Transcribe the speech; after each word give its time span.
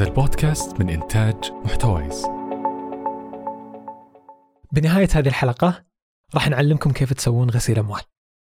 هذا 0.00 0.08
البودكاست 0.08 0.80
من 0.80 0.88
إنتاج 0.90 1.36
محتويس. 1.64 2.26
بنهاية 4.72 5.08
هذه 5.12 5.28
الحلقة 5.28 5.84
راح 6.34 6.48
نعلمكم 6.48 6.90
كيف 6.90 7.12
تسوون 7.12 7.50
غسيل 7.50 7.78
أموال. 7.78 8.00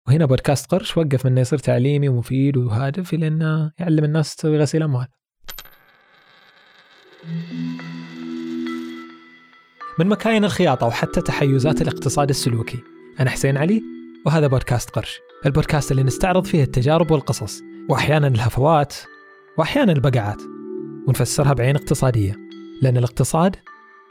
وهنا 0.07 0.25
بودكاست 0.25 0.71
قرش 0.71 0.97
وقف 0.97 1.25
من 1.25 1.31
انه 1.31 1.41
يصير 1.41 1.59
تعليمي 1.59 2.09
ومفيد 2.09 2.57
وهادف 2.57 3.13
إلى 3.13 3.27
أنه 3.27 3.71
يعلم 3.79 4.03
الناس 4.03 4.35
تسوي 4.35 4.57
غسيل 4.57 4.83
أموال. 4.83 5.07
من 9.99 10.07
مكاين 10.07 10.45
الخياطة 10.45 10.87
وحتى 10.87 11.21
تحيزات 11.21 11.81
الاقتصاد 11.81 12.29
السلوكي 12.29 12.79
أنا 13.19 13.29
حسين 13.29 13.57
علي 13.57 13.83
وهذا 14.25 14.47
بودكاست 14.47 14.89
قرش. 14.89 15.19
البودكاست 15.45 15.91
اللي 15.91 16.03
نستعرض 16.03 16.45
فيه 16.45 16.63
التجارب 16.63 17.11
والقصص 17.11 17.61
وأحيانا 17.89 18.27
الهفوات 18.27 18.93
وأحيانا 19.57 19.91
البقعات 19.91 20.58
ونفسرها 21.09 21.53
بعين 21.53 21.75
اقتصادية 21.75 22.35
لأن 22.81 22.97
الاقتصاد 22.97 23.55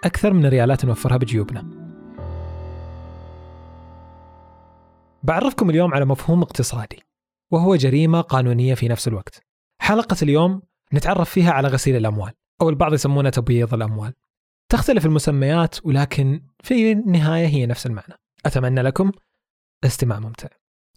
أكثر 0.05 0.33
من 0.33 0.47
الريالات 0.47 0.85
نوفرها 0.85 1.17
بجيوبنا. 1.17 1.65
بعرفكم 5.23 5.71
اليوم 5.71 5.95
على 5.95 6.05
مفهوم 6.05 6.43
اقتصادي 6.43 7.03
وهو 7.51 7.77
جريمة 7.77 8.21
قانونية 8.21 8.75
في 8.75 8.89
نفس 8.89 9.09
الوقت. 9.09 9.43
حلقة 9.81 10.17
اليوم 10.23 10.63
نتعرف 10.95 11.31
فيها 11.31 11.53
على 11.53 11.69
غسيل 11.69 11.97
الأموال 11.97 12.33
أو 12.61 12.69
البعض 12.69 12.95
يسمونه 12.95 13.31
تبييض 13.31 13.75
الأموال. 13.75 14.15
تختلف 14.69 15.07
المسميات 15.07 15.87
ولكن 15.87 16.43
في 16.63 16.93
النهاية 16.93 17.47
هي 17.47 17.67
نفس 17.67 17.87
المعنى. 17.87 18.15
أتمنى 18.47 18.83
لكم 18.83 19.13
استماع 19.85 20.19
ممتع. 20.19 20.49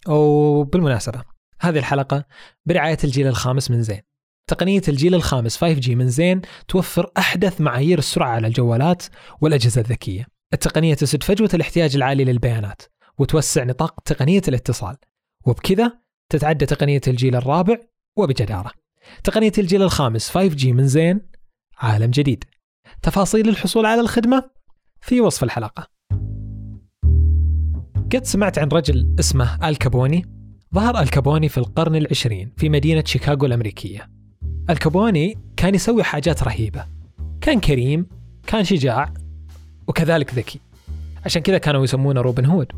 وبالمناسبة 0.07 1.23
هذه 1.59 1.79
الحلقة 1.79 2.25
برعاية 2.65 2.97
الجيل 3.03 3.27
الخامس 3.27 3.71
من 3.71 3.81
زين. 3.81 4.10
تقنية 4.47 4.81
الجيل 4.87 5.15
الخامس 5.15 5.57
5G 5.57 5.89
من 5.89 6.09
زين 6.09 6.41
توفر 6.67 7.11
أحدث 7.17 7.61
معايير 7.61 7.99
السرعة 7.99 8.29
على 8.29 8.47
الجوالات 8.47 9.03
والأجهزة 9.41 9.81
الذكية. 9.81 10.27
التقنية 10.53 10.93
تسد 10.93 11.23
فجوة 11.23 11.49
الاحتياج 11.53 11.95
العالي 11.95 12.23
للبيانات 12.23 12.81
وتوسع 13.17 13.63
نطاق 13.63 13.99
تقنية 14.05 14.41
الاتصال 14.47 14.97
وبكذا 15.45 15.99
تتعدى 16.29 16.65
تقنية 16.65 17.01
الجيل 17.07 17.35
الرابع 17.35 17.77
وبجدارة. 18.17 18.71
تقنية 19.23 19.51
الجيل 19.57 19.81
الخامس 19.81 20.37
5G 20.37 20.65
من 20.65 20.87
زين 20.87 21.21
عالم 21.77 22.11
جديد. 22.11 22.43
تفاصيل 23.01 23.49
الحصول 23.49 23.85
على 23.85 24.01
الخدمة 24.01 24.49
في 25.01 25.21
وصف 25.21 25.43
الحلقة. 25.43 25.87
قد 28.13 28.25
سمعت 28.25 28.59
عن 28.59 28.67
رجل 28.67 29.15
اسمه 29.19 29.69
آل 29.69 29.85
كابوني 29.85 30.25
ظهر 30.75 30.99
آل 30.99 31.13
كابوني 31.13 31.49
في 31.49 31.57
القرن 31.57 31.95
العشرين 31.95 32.53
في 32.57 32.69
مدينة 32.69 33.03
شيكاغو 33.05 33.45
الأمريكية. 33.45 34.20
آل 34.69 34.88
كابوني 34.88 35.37
كان 35.57 35.75
يسوي 35.75 36.03
حاجات 36.03 36.43
رهيبة. 36.43 36.85
كان 37.41 37.59
كريم 37.59 38.07
كان 38.47 38.63
شجاع 38.63 39.13
وكذلك 39.87 40.33
ذكي. 40.33 40.59
عشان 41.25 41.41
كذا 41.41 41.57
كانوا 41.57 41.83
يسمونه 41.83 42.21
روبن 42.21 42.45
هود. 42.45 42.71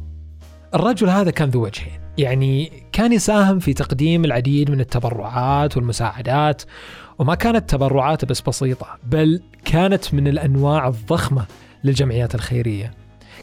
الرجل 0.76 1.10
هذا 1.10 1.32
كان 1.32 1.50
ذو 1.50 1.64
وجهين. 1.64 2.00
يعني 2.18 2.72
كان 2.92 3.14
يساهم 3.14 3.60
في 3.60 3.74
تقديم 3.74 4.26
العديد 4.26 4.72
من 4.72 4.80
التبرعات 4.80 5.78
والمساعدات 5.78 6.62
وما 7.20 7.36
كانت 7.36 7.70
تبرعات 7.70 8.26
بس 8.26 8.42
بسيطة 8.42 8.88
بل 9.04 9.42
كانت 9.66 10.14
من 10.14 10.28
الأنواع 10.28 10.88
الضخمة 10.88 11.46
للجمعيات 11.84 12.36
الخيرية. 12.36 12.94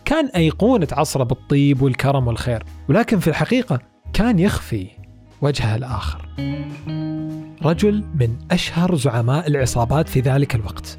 كان 0.04 0.26
أيقونة 0.26 0.88
عصره 0.92 1.24
بالطيب 1.24 1.82
والكرم 1.82 2.26
والخير 2.26 2.64
ولكن 2.88 3.18
في 3.18 3.28
الحقيقة 3.28 3.78
كان 4.12 4.38
يخفي. 4.38 4.86
وجهه 5.42 5.76
الآخر. 5.76 6.28
رجل 7.64 8.04
من 8.14 8.36
أشهر 8.50 8.94
زعماء 8.94 9.48
العصابات 9.48 10.08
في 10.08 10.20
ذلك 10.20 10.54
الوقت. 10.54 10.98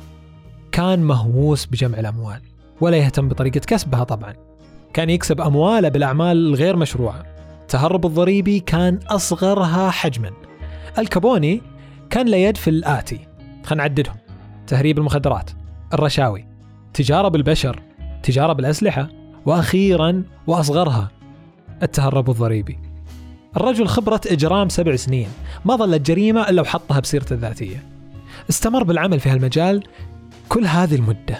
كان 0.72 1.04
مهووس 1.04 1.66
بجمع 1.66 2.00
الأموال 2.00 2.42
ولا 2.82 2.98
يهتم 2.98 3.28
بطريقة 3.30 3.60
كسبها 3.60 4.04
طبعا. 4.04 4.34
كان 4.94 5.10
يكسب 5.10 5.42
أمواله 5.42 5.90
بالأعمال 5.90 6.38
الغير 6.38 6.76
مشروعة. 6.76 7.24
التهرب 7.62 8.06
الضريبي 8.06 8.60
كان 8.60 9.00
أصغرها 9.08 9.90
حجما. 9.90 10.32
الكابوني 10.98 11.62
كان 12.10 12.28
له 12.28 12.52
في 12.52 12.70
الآتي. 12.70 13.20
خلينا 13.64 13.84
نعددهم. 13.84 14.16
تهريب 14.68 14.98
المخدرات. 14.98 15.50
الرشاوي. 15.94 16.46
تجارة 16.94 17.28
بالبشر. 17.28 17.82
تجارة 18.24 18.54
بالأسلحة. 18.54 19.10
وأخيرا 19.46 20.24
وأصغرها. 20.48 21.12
التهرب 21.84 22.30
الضريبي. 22.30 22.80
الرجل 23.58 23.88
خبرة 23.88 24.22
إجرام 24.28 24.70
سبع 24.70 24.96
سنين 24.96 25.28
ما 25.66 25.76
ظلت 25.76 26.02
جريمة 26.02 26.50
إلا 26.50 26.62
وحطها 26.62 27.00
بسيرته 27.00 27.34
الذاتية. 27.34 27.84
استمر 28.50 28.84
بالعمل 28.84 29.20
في 29.20 29.30
هالمجال 29.30 29.84
كل 30.50 30.66
هذه 30.66 30.96
المدة 30.96 31.40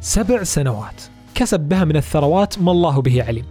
سبع 0.00 0.42
سنوات. 0.42 1.02
كسب 1.34 1.60
بها 1.60 1.84
من 1.84 1.96
الثروات 1.96 2.58
ما 2.58 2.72
الله 2.72 3.02
به 3.02 3.24
عليم. 3.24 3.44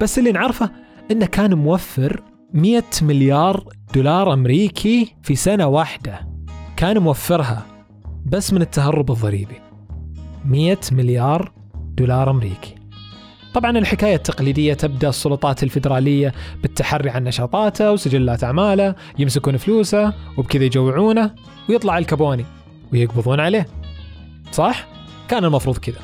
بس 0.00 0.18
اللي 0.18 0.32
نعرفه 0.32 0.70
إنه 1.10 1.26
كان 1.26 1.54
موفر 1.54 2.22
100 2.52 2.82
مليار 3.02 3.64
دولار 3.94 4.32
أمريكي 4.32 5.14
في 5.22 5.34
سنة 5.34 5.66
واحدة. 5.66 6.28
كان 6.76 6.98
موفرها 6.98 7.66
بس 8.26 8.52
من 8.52 8.62
التهرب 8.62 9.10
الضريبي. 9.10 9.60
100 10.44 10.78
مليار 10.92 11.52
دولار 11.96 12.30
أمريكي. 12.30 12.79
طبعا 13.54 13.78
الحكاية 13.78 14.14
التقليدية 14.14 14.74
تبدأ 14.74 15.08
السلطات 15.08 15.62
الفيدرالية 15.62 16.32
بالتحري 16.62 17.10
عن 17.10 17.24
نشاطاته 17.24 17.92
وسجلات 17.92 18.44
أعماله 18.44 18.94
يمسكون 19.18 19.56
فلوسه 19.56 20.12
وبكذا 20.36 20.64
يجوعونه 20.64 21.34
ويطلع 21.68 21.98
الكابوني 21.98 22.44
ويقبضون 22.92 23.40
عليه. 23.40 23.66
صح؟ 24.52 24.88
كان 25.28 25.44
المفروض 25.44 25.78
كذا. 25.78 25.98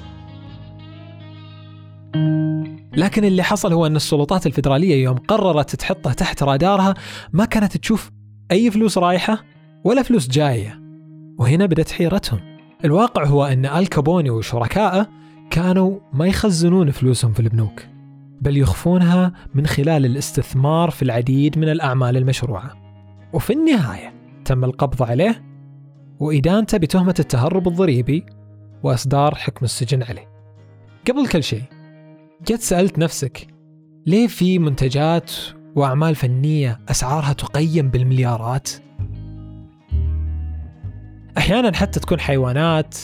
لكن 2.96 3.24
اللي 3.24 3.42
حصل 3.42 3.72
هو 3.72 3.86
أن 3.86 3.96
السلطات 3.96 4.46
الفيدرالية 4.46 5.02
يوم 5.02 5.16
قررت 5.16 5.76
تحطه 5.76 6.12
تحت 6.12 6.42
رادارها 6.42 6.94
ما 7.32 7.44
كانت 7.44 7.76
تشوف 7.76 8.10
أي 8.50 8.70
فلوس 8.70 8.98
رايحة 8.98 9.44
ولا 9.84 10.02
فلوس 10.02 10.28
جاية 10.28 10.80
وهنا 11.38 11.66
بدأت 11.66 11.90
حيرتهم. 11.90 12.40
الواقع 12.84 13.24
هو 13.24 13.44
أن 13.44 13.66
الكابوني 13.66 14.30
وشركائه 14.30 15.08
كانوا 15.50 15.98
ما 16.12 16.26
يخزنون 16.26 16.90
فلوسهم 16.90 17.32
في 17.32 17.40
البنوك 17.40 17.82
بل 18.40 18.56
يخفونها 18.56 19.32
من 19.54 19.66
خلال 19.66 20.04
الاستثمار 20.04 20.90
في 20.90 21.02
العديد 21.02 21.58
من 21.58 21.68
الأعمال 21.68 22.16
المشروعة 22.16 22.70
وفي 23.32 23.52
النهاية 23.52 24.14
تم 24.44 24.64
القبض 24.64 25.02
عليه 25.02 25.44
وإدانته 26.20 26.78
بتهمة 26.78 27.14
التهرب 27.18 27.68
الضريبي 27.68 28.26
وإصدار 28.82 29.34
حكم 29.34 29.64
السجن 29.64 30.02
عليه 30.02 30.28
قبل 31.08 31.28
كل 31.28 31.42
شيء 31.42 31.62
جت 32.46 32.60
سألت 32.60 32.98
نفسك 32.98 33.46
ليه 34.06 34.26
في 34.26 34.58
منتجات 34.58 35.32
وأعمال 35.76 36.14
فنية 36.14 36.80
أسعارها 36.88 37.32
تقيم 37.32 37.88
بالمليارات؟ 37.88 38.70
أحيانا 41.38 41.76
حتى 41.76 42.00
تكون 42.00 42.20
حيوانات 42.20 42.96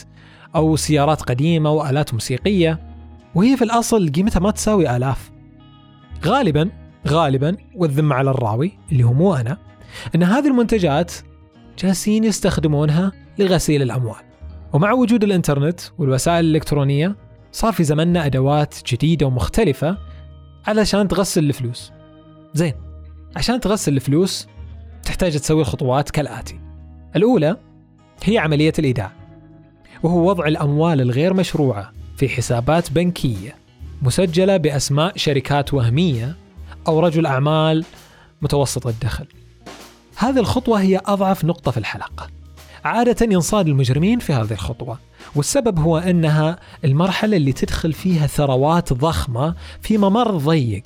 أو 0.56 0.76
سيارات 0.76 1.22
قديمة 1.22 1.70
وآلات 1.70 2.14
موسيقية. 2.14 2.80
وهي 3.34 3.56
في 3.56 3.64
الأصل 3.64 4.12
قيمتها 4.12 4.40
ما 4.40 4.50
تساوي 4.50 4.96
آلاف. 4.96 5.30
غالبا 6.24 6.70
غالبا 7.08 7.56
والذمة 7.74 8.14
على 8.14 8.30
الراوي 8.30 8.78
اللي 8.92 9.04
هو 9.04 9.12
مو 9.12 9.34
أنا 9.34 9.58
أن 10.14 10.22
هذه 10.22 10.48
المنتجات 10.48 11.12
جالسين 11.78 12.24
يستخدمونها 12.24 13.12
لغسيل 13.38 13.82
الأموال. 13.82 14.22
ومع 14.72 14.92
وجود 14.92 15.24
الإنترنت 15.24 15.80
والوسائل 15.98 16.44
الإلكترونية 16.44 17.16
صار 17.52 17.72
في 17.72 17.84
زمننا 17.84 18.26
أدوات 18.26 18.74
جديدة 18.86 19.26
ومختلفة 19.26 19.98
علشان 20.66 21.08
تغسل 21.08 21.44
الفلوس. 21.44 21.92
زين 22.54 22.74
عشان 23.36 23.60
تغسل 23.60 23.92
الفلوس 23.92 24.48
تحتاج 25.02 25.38
تسوي 25.38 25.60
الخطوات 25.60 26.10
كالآتي. 26.10 26.60
الأولى 27.16 27.56
هي 28.24 28.38
عملية 28.38 28.72
الإيداع. 28.78 29.21
وهو 30.02 30.28
وضع 30.28 30.46
الأموال 30.46 31.00
الغير 31.00 31.34
مشروعة 31.34 31.92
في 32.16 32.28
حسابات 32.28 32.92
بنكية 32.92 33.56
مسجلة 34.02 34.56
بأسماء 34.56 35.16
شركات 35.16 35.74
وهمية 35.74 36.36
أو 36.88 37.00
رجل 37.00 37.26
أعمال 37.26 37.84
متوسط 38.42 38.86
الدخل. 38.86 39.26
هذه 40.16 40.38
الخطوة 40.38 40.80
هي 40.80 41.00
أضعف 41.06 41.44
نقطة 41.44 41.70
في 41.70 41.76
الحلقة. 41.76 42.28
عادة 42.84 43.26
ينصاد 43.26 43.68
المجرمين 43.68 44.18
في 44.18 44.32
هذه 44.32 44.52
الخطوة 44.52 44.98
والسبب 45.34 45.78
هو 45.78 45.98
أنها 45.98 46.58
المرحلة 46.84 47.36
اللي 47.36 47.52
تدخل 47.52 47.92
فيها 47.92 48.26
ثروات 48.26 48.92
ضخمة 48.92 49.54
في 49.80 49.98
ممر 49.98 50.36
ضيق 50.36 50.82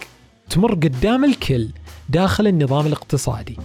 تمر 0.51 0.75
قدام 0.75 1.25
الكل 1.25 1.69
داخل 2.09 2.47
النظام 2.47 2.87
الاقتصادي 2.87 3.57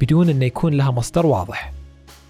بدون 0.00 0.28
أن 0.28 0.42
يكون 0.42 0.74
لها 0.74 0.90
مصدر 0.90 1.26
واضح. 1.26 1.75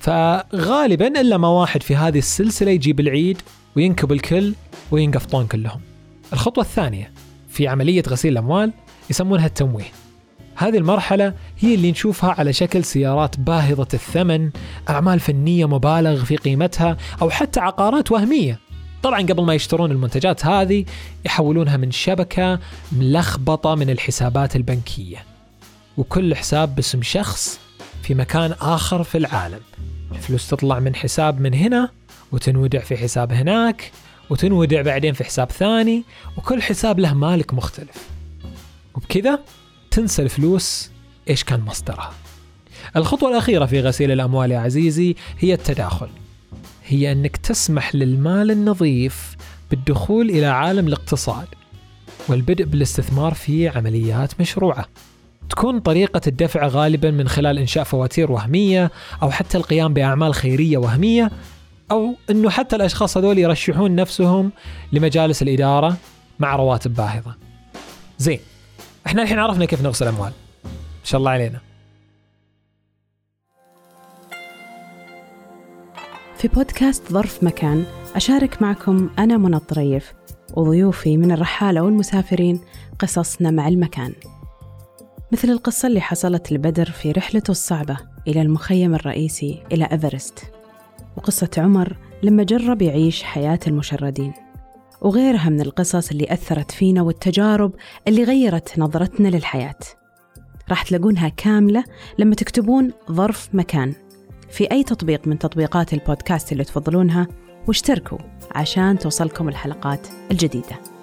فغالبا 0.01 1.21
إلا 1.21 1.37
ما 1.37 1.49
واحد 1.49 1.83
في 1.83 1.97
هذه 1.97 2.19
السلسلة 2.19 2.71
يجيب 2.71 3.01
العيد 3.01 3.43
وينكب 3.77 4.13
الكل 4.13 4.55
وينقفطون 4.91 5.47
كلهم 5.47 5.81
الخطوة 6.33 6.65
الثانية 6.65 7.13
في 7.49 7.69
عملية 7.69 8.03
غسيل 8.09 8.33
الأموال 8.33 8.73
يسمونها 9.11 9.47
التمويه 9.47 10.07
هذه 10.57 10.79
المرحلة 10.79 11.35
هي 11.59 11.75
اللي 11.75 11.91
نشوفها 11.91 12.31
على 12.39 12.53
شكل 12.53 12.85
سيارات 12.85 13.41
باهظة 13.41 13.89
الثمن، 13.95 14.51
أعمال 14.89 15.21
فنية 15.21 15.67
مبالغ 15.69 16.25
في 16.25 16.37
قيمتها، 16.37 16.97
أو 17.23 17.31
حتى 17.31 17.61
عقارات 17.61 18.13
وهمية. 18.13 18.61
طبعا 19.03 19.21
قبل 19.21 19.45
ما 19.45 19.55
يشترون 19.55 19.91
المنتجات 19.91 20.47
هذه 20.47 20.85
يحولونها 21.25 21.77
من 21.77 21.91
شبكة 21.91 22.59
ملخبطة 22.93 23.75
من 23.75 23.91
الحسابات 23.91 24.57
البنكية. 24.57 25.25
وكل 25.97 26.35
حساب 26.35 26.75
باسم 26.75 27.03
شخص 27.03 27.61
في 28.07 28.15
مكان 28.15 28.55
آخر 28.61 29.03
في 29.03 29.19
العالم. 29.19 29.61
الفلوس 30.13 30.49
تطلع 30.49 30.79
من 30.79 30.95
حساب 30.95 31.41
من 31.41 31.55
هنا 31.55 31.91
وتنودع 32.33 32.79
في 32.79 32.97
حساب 32.97 33.33
هناك 33.33 33.93
وتنودع 34.31 34.83
بعدين 34.83 35.13
في 35.13 35.25
حساب 35.25 35.51
ثاني 35.51 36.05
وكل 36.37 36.63
حساب 36.63 36.99
له 36.99 37.15
مالك 37.15 37.55
مختلف. 37.55 38.09
وبكذا 38.95 39.41
تنسى 39.91 40.23
الفلوس 40.23 40.91
إيش 41.31 41.45
كان 41.45 41.61
مصدرها. 41.61 42.13
الخطوة 42.97 43.31
الأخيرة 43.31 43.67
في 43.67 43.81
غسيل 43.81 44.11
الأموال 44.11 44.51
يا 44.51 44.59
عزيزي 44.59 45.17
هي 45.39 45.55
التداخل. 45.55 46.09
هي 46.85 47.13
أنك 47.13 47.37
تسمح 47.37 47.95
للمال 47.95 48.51
النظيف 48.51 49.37
بالدخول 49.71 50.31
إلى 50.31 50.47
عالم 50.47 50.89
الاقتصاد 50.89 51.49
والبدء 52.29 52.65
بالاستثمار 52.65 53.35
في 53.35 53.69
عمليات 53.69 54.41
مشروعة. 54.41 54.87
تكون 55.51 55.81
طريقة 55.81 56.21
الدفع 56.27 56.67
غالبا 56.67 57.11
من 57.11 57.29
خلال 57.29 57.59
إنشاء 57.59 57.85
فواتير 57.85 58.33
وهمية 58.33 58.91
أو 59.23 59.31
حتى 59.31 59.59
القيام 59.59 59.95
بأعمال 59.95 60.35
خيرية 60.35 60.79
وهمية 60.79 61.31
أو 61.91 62.15
أنه 62.31 62.51
حتى 62.51 62.77
الأشخاص 62.77 63.17
هذول 63.17 63.39
يرشحون 63.39 63.95
نفسهم 63.95 64.53
لمجالس 64.93 65.43
الإدارة 65.43 65.97
مع 66.39 66.57
رواتب 66.57 66.95
باهظة. 66.95 67.35
زين 68.19 68.41
إحنا 69.07 69.23
الحين 69.23 69.39
عرفنا 69.39 69.65
كيف 69.65 69.83
نغسل 69.83 70.07
أموال. 70.07 70.33
ان 70.65 71.05
شاء 71.05 71.19
الله 71.19 71.31
علينا. 71.31 71.61
في 76.37 76.49
بودكاست 76.49 77.13
ظرف 77.13 77.45
مكان 77.45 77.85
أشارك 78.17 78.63
معكم 78.63 79.11
أنا 79.19 79.37
منى 79.37 79.57
الطريف 79.57 80.13
وضيوفي 80.55 81.17
من 81.17 81.33
الرحالة 81.33 81.83
والمسافرين 81.83 82.61
قصصنا 82.99 83.51
مع 83.51 83.69
المكان. 83.69 84.13
مثل 85.33 85.51
القصة 85.51 85.89
اللي 85.89 86.01
حصلت 86.01 86.53
لبدر 86.53 86.91
في 86.91 87.13
رحلته 87.13 87.51
الصعبة 87.51 87.97
إلى 88.29 88.43
المخيم 88.43 88.95
الرئيسي 88.95 89.63
إلى 89.73 89.85
إيفرست. 89.93 90.39
وقصة 91.17 91.51
عمر 91.59 91.97
لما 92.23 92.43
جرب 92.43 92.83
يعيش 92.83 93.23
حياة 93.23 93.59
المشردين. 93.67 94.33
وغيرها 95.01 95.49
من 95.49 95.61
القصص 95.61 96.11
اللي 96.11 96.33
أثرت 96.33 96.71
فينا 96.71 97.03
والتجارب 97.03 97.73
اللي 98.09 98.25
غيرت 98.25 98.79
نظرتنا 98.79 99.29
للحياة. 99.29 99.79
راح 100.69 100.83
تلاقونها 100.83 101.29
كاملة 101.29 101.85
لما 102.19 102.35
تكتبون 102.35 102.93
ظرف 103.13 103.49
مكان 103.53 103.95
في 104.51 104.71
أي 104.71 104.83
تطبيق 104.85 105.29
من 105.29 105.39
تطبيقات 105.39 105.95
البودكاست 105.95 106.53
اللي 106.53 106.65
تفضلونها 106.65 107.27
واشتركوا 107.69 108.19
عشان 108.55 108.99
توصلكم 108.99 109.49
الحلقات 109.49 110.09
الجديدة. 110.31 110.96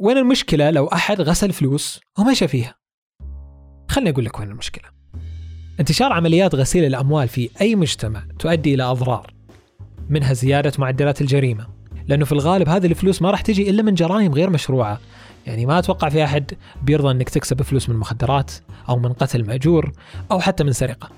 وين 0.00 0.18
المشكلة 0.18 0.70
لو 0.70 0.86
أحد 0.86 1.20
غسل 1.20 1.52
فلوس 1.52 2.00
ومشى 2.18 2.48
فيها؟ 2.48 2.74
خلني 3.88 4.10
أقول 4.10 4.24
لك 4.24 4.38
وين 4.40 4.48
المشكلة. 4.48 4.84
انتشار 5.80 6.12
عمليات 6.12 6.54
غسيل 6.54 6.84
الأموال 6.84 7.28
في 7.28 7.50
أي 7.60 7.74
مجتمع 7.74 8.22
تؤدي 8.38 8.74
إلى 8.74 8.82
أضرار 8.82 9.34
منها 10.08 10.32
زيادة 10.32 10.72
معدلات 10.78 11.20
الجريمة 11.20 11.66
لأنه 12.08 12.24
في 12.24 12.32
الغالب 12.32 12.68
هذه 12.68 12.86
الفلوس 12.86 13.22
ما 13.22 13.30
راح 13.30 13.40
تجي 13.40 13.70
إلا 13.70 13.82
من 13.82 13.94
جرائم 13.94 14.34
غير 14.34 14.50
مشروعة. 14.50 15.00
يعني 15.46 15.66
ما 15.66 15.78
أتوقع 15.78 16.08
في 16.08 16.24
أحد 16.24 16.52
بيرضى 16.82 17.10
أنك 17.10 17.28
تكسب 17.28 17.62
فلوس 17.62 17.88
من 17.88 17.96
مخدرات 17.96 18.50
أو 18.88 18.98
من 18.98 19.12
قتل 19.12 19.46
مأجور 19.46 19.92
أو 20.30 20.40
حتى 20.40 20.64
من 20.64 20.72
سرقة. 20.72 21.08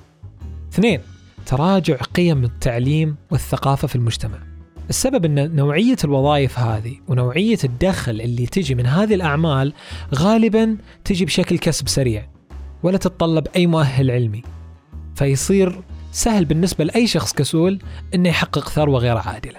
اثنين 0.73 1.01
تراجع 1.47 1.97
قيم 1.97 2.45
التعليم 2.45 3.17
والثقافة 3.31 3.89
في 3.89 3.97
المجتمع. 3.97 4.52
السبب 4.91 5.25
أن 5.25 5.57
نوعية 5.57 5.97
الوظائف 6.05 6.59
هذه 6.59 6.95
ونوعية 7.09 7.59
الدخل 7.65 8.21
اللي 8.21 8.47
تجي 8.47 8.75
من 8.75 8.87
هذه 8.87 9.15
الأعمال 9.15 9.73
غالبا 10.15 10.77
تجي 11.05 11.25
بشكل 11.25 11.59
كسب 11.59 11.89
سريع 11.89 12.29
ولا 12.83 12.99
تتطلب 12.99 13.47
أي 13.57 13.67
مؤهل 13.67 14.11
علمي. 14.11 14.43
فيصير 15.15 15.83
سهل 16.13 16.45
بالنسبة 16.45 16.85
لأي 16.85 17.07
شخص 17.07 17.33
كسول 17.33 17.79
أنه 18.15 18.29
يحقق 18.29 18.69
ثروة 18.69 18.99
غير 18.99 19.17
عادلة. 19.17 19.59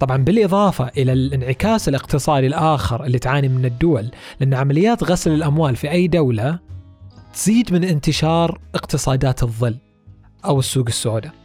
طبعا 0.00 0.16
بالإضافة 0.16 0.90
إلى 0.96 1.12
الانعكاس 1.12 1.88
الاقتصادي 1.88 2.46
الآخر 2.46 3.04
اللي 3.04 3.18
تعاني 3.18 3.48
من 3.48 3.64
الدول 3.64 4.10
لأن 4.40 4.54
عمليات 4.54 5.04
غسل 5.04 5.30
الأموال 5.30 5.76
في 5.76 5.90
أي 5.90 6.08
دولة 6.08 6.58
تزيد 7.34 7.72
من 7.72 7.84
انتشار 7.84 8.60
اقتصادات 8.74 9.42
الظل 9.42 9.76
أو 10.44 10.58
السوق 10.58 10.86
السوداء. 10.86 11.43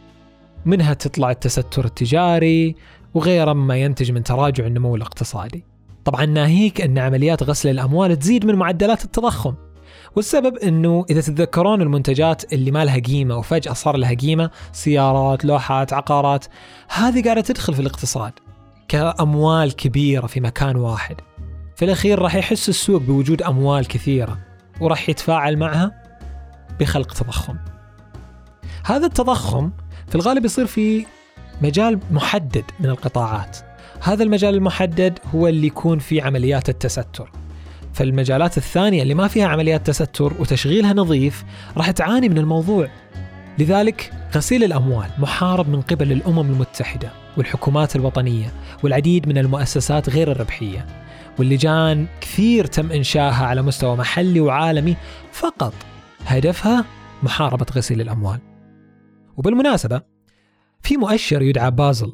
منها 0.64 0.94
تطلع 0.94 1.30
التستر 1.30 1.84
التجاري 1.84 2.74
وغيرها 3.14 3.52
مما 3.52 3.76
ينتج 3.76 4.12
من 4.12 4.22
تراجع 4.22 4.66
النمو 4.66 4.96
الاقتصادي 4.96 5.64
طبعا 6.04 6.26
ناهيك 6.26 6.80
أن 6.80 6.98
عمليات 6.98 7.42
غسل 7.42 7.68
الأموال 7.68 8.18
تزيد 8.18 8.46
من 8.46 8.54
معدلات 8.54 9.04
التضخم 9.04 9.54
والسبب 10.16 10.56
إنه 10.56 11.04
إذا 11.10 11.20
تتذكرون 11.20 11.82
المنتجات 11.82 12.52
اللي 12.52 12.70
ما 12.70 12.84
لها 12.84 12.98
قيمة 12.98 13.36
وفجأة 13.36 13.72
صار 13.72 13.96
لها 13.96 14.14
قيمة 14.14 14.50
سيارات، 14.72 15.44
لوحات، 15.44 15.92
عقارات، 15.92 16.44
هذه 16.88 17.24
قاعدة 17.24 17.40
تدخل 17.40 17.74
في 17.74 17.80
الاقتصاد 17.80 18.32
كأموال 18.88 19.76
كبيرة 19.76 20.26
في 20.26 20.40
مكان 20.40 20.76
واحد. 20.76 21.16
في 21.76 21.84
الأخير 21.84 22.18
راح 22.18 22.34
يحس 22.34 22.68
السوق 22.68 23.02
بوجود 23.02 23.42
أموال 23.42 23.88
كثيرة 23.88 24.38
وراح 24.80 25.08
يتفاعل 25.08 25.56
معها 25.56 26.02
بخلق 26.80 27.12
تضخم. 27.12 27.56
هذا 28.84 29.06
التضخم 29.06 29.70
في 30.10 30.14
الغالب 30.14 30.44
يصير 30.44 30.66
في 30.66 31.06
مجال 31.62 31.98
محدد 32.10 32.64
من 32.80 32.86
القطاعات. 32.90 33.58
هذا 34.02 34.22
المجال 34.22 34.54
المحدد 34.54 35.18
هو 35.34 35.48
اللي 35.48 35.66
يكون 35.66 35.98
فيه 35.98 36.22
عمليات 36.22 36.68
التستر. 36.68 37.30
فالمجالات 37.92 38.56
الثانية 38.56 39.02
اللي 39.02 39.14
ما 39.14 39.28
فيها 39.28 39.46
عمليات 39.46 39.86
تستر 39.86 40.32
وتشغيلها 40.38 40.92
نظيف 40.92 41.44
راح 41.76 41.90
تعاني 41.90 42.28
من 42.28 42.38
الموضوع 42.38 42.88
لذلك 43.58 44.12
غسيل 44.34 44.64
الأموال 44.64 45.08
محارب 45.18 45.68
من 45.68 45.80
قبل 45.80 46.12
الأمم 46.12 46.40
المتحدة 46.40 47.10
والحكومات 47.36 47.96
الوطنية 47.96 48.52
والعديد 48.82 49.28
من 49.28 49.38
المؤسسات 49.38 50.10
غير 50.10 50.32
الربحية 50.32 50.86
واللجان 51.38 52.06
كثير 52.20 52.66
تم 52.66 52.92
إنشائها 52.92 53.46
على 53.46 53.62
مستوى 53.62 53.96
محلي 53.96 54.40
وعالمي 54.40 54.96
فقط 55.32 55.74
هدفها 56.26 56.84
محاربة 57.22 57.66
غسيل 57.76 58.00
الأموال 58.00 58.49
وبالمناسبة 59.36 60.02
في 60.82 60.96
مؤشر 60.96 61.42
يدعى 61.42 61.70
بازل 61.70 62.12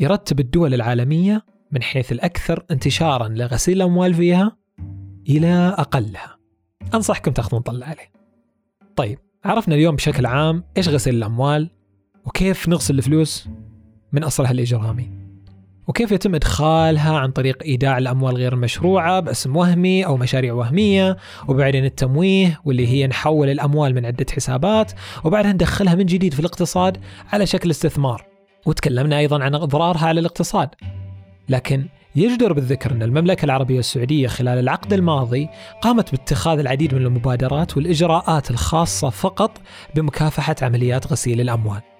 يرتب 0.00 0.40
الدول 0.40 0.74
العالمية 0.74 1.44
من 1.72 1.82
حيث 1.82 2.12
الأكثر 2.12 2.64
انتشارا 2.70 3.28
لغسيل 3.28 3.76
الأموال 3.76 4.14
فيها 4.14 4.56
إلى 5.28 5.74
أقلها. 5.78 6.38
أنصحكم 6.94 7.32
تأخذون 7.32 7.60
طلع 7.60 7.86
عليه. 7.86 8.12
طيب 8.96 9.18
عرفنا 9.44 9.74
اليوم 9.74 9.96
بشكل 9.96 10.26
عام 10.26 10.64
إيش 10.76 10.88
غسيل 10.88 11.14
الأموال 11.14 11.70
وكيف 12.24 12.68
نغسل 12.68 12.98
الفلوس 12.98 13.48
من 14.12 14.24
أصلها 14.24 14.50
الإجرامي. 14.50 15.23
وكيف 15.86 16.12
يتم 16.12 16.34
إدخالها 16.34 17.18
عن 17.18 17.30
طريق 17.30 17.62
إيداع 17.62 17.98
الأموال 17.98 18.36
غير 18.36 18.52
المشروعة 18.52 19.20
باسم 19.20 19.56
وهمي 19.56 20.06
أو 20.06 20.16
مشاريع 20.16 20.54
وهمية؟ 20.54 21.16
وبعدين 21.48 21.84
التمويه 21.84 22.60
واللي 22.64 22.88
هي 22.88 23.06
نحول 23.06 23.50
الأموال 23.50 23.94
من 23.94 24.06
عدة 24.06 24.26
حسابات 24.32 24.92
وبعدها 25.24 25.52
ندخلها 25.52 25.94
من 25.94 26.06
جديد 26.06 26.34
في 26.34 26.40
الاقتصاد 26.40 26.98
على 27.32 27.46
شكل 27.46 27.70
استثمار. 27.70 28.34
وتكلمنا 28.66 29.18
أيضا 29.18 29.44
عن 29.44 29.54
أضرارها 29.54 30.06
على 30.06 30.20
الاقتصاد 30.20 30.68
لكن 31.48 31.86
يجدر 32.16 32.52
بالذكر 32.52 32.92
أن 32.92 33.02
المملكة 33.02 33.44
العربية 33.44 33.78
السعودية 33.78 34.28
خلال 34.28 34.58
العقد 34.58 34.92
الماضي 34.92 35.48
قامت 35.82 36.10
باتخاذ 36.10 36.58
العديد 36.58 36.94
من 36.94 37.06
المبادرات 37.06 37.76
والإجراءات 37.76 38.50
الخاصة 38.50 39.10
فقط 39.10 39.60
بمكافحة 39.94 40.56
عمليات 40.62 41.12
غسيل 41.12 41.40
الأموال. 41.40 41.93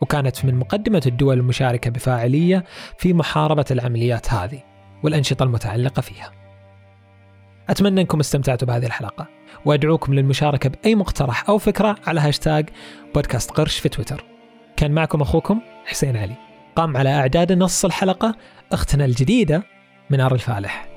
وكانت 0.00 0.44
من 0.44 0.54
مقدمة 0.54 1.02
الدول 1.06 1.38
المشاركة 1.38 1.90
بفاعلية 1.90 2.64
في 2.98 3.12
محاربة 3.12 3.64
العمليات 3.70 4.32
هذه 4.32 4.62
والأنشطة 5.02 5.42
المتعلقة 5.42 6.00
فيها. 6.00 6.32
أتمنى 7.68 8.00
أنكم 8.00 8.20
استمتعتوا 8.20 8.68
بهذه 8.68 8.86
الحلقة 8.86 9.26
وأدعوكم 9.64 10.14
للمشاركة 10.14 10.70
بأي 10.70 10.94
مقترح 10.94 11.48
أو 11.48 11.58
فكرة 11.58 11.96
على 12.06 12.20
هاشتاج 12.20 12.68
بودكاست 13.14 13.50
قرش 13.50 13.78
في 13.78 13.88
تويتر. 13.88 14.24
كان 14.76 14.92
معكم 14.92 15.20
أخوكم 15.20 15.60
حسين 15.84 16.16
علي. 16.16 16.36
قام 16.76 16.96
على 16.96 17.08
إعداد 17.08 17.52
نص 17.52 17.84
الحلقة 17.84 18.34
أختنا 18.72 19.04
الجديدة 19.04 19.62
منار 20.10 20.34
الفالح. 20.34 20.88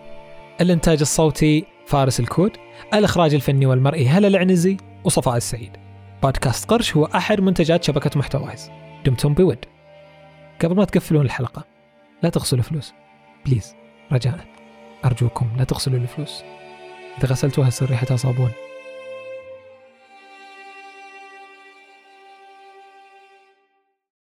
الإنتاج 0.62 1.00
الصوتي 1.02 1.66
فارس 1.88 2.20
الكود. 2.20 2.52
الإخراج 2.94 3.34
الفني 3.34 3.66
والمرئي 3.66 4.08
هلا 4.08 4.28
العنزي 4.28 4.78
وصفاء 5.04 5.38
السعيد. 5.38 5.78
بودكاست 6.24 6.70
قرش 6.70 6.96
هو 6.96 7.06
أحد 7.06 7.42
منتجات 7.42 7.84
شبكة 7.84 8.20
محتوايز. 8.20 8.72
دمتم 9.06 9.34
بود. 9.34 9.66
قبل 10.62 10.76
ما 10.76 10.86
تقفلون 10.86 11.26
الحلقة 11.26 11.64
لا 12.24 12.30
تغسلوا 12.30 12.64
فلوس 12.64 12.94
بليز 13.46 13.76
رجاء 14.12 14.46
أرجوكم 15.06 15.48
لا 15.58 15.64
تغسلوا 15.64 16.00
الفلوس. 16.00 16.44
إذا 17.18 17.28
غسلتوها 17.28 17.70
تصير 17.70 17.90
ريحتها 17.90 18.18
صابون 18.18 18.52